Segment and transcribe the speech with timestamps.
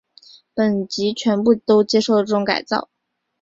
[0.55, 2.89] 本级全部都接受了这种改造。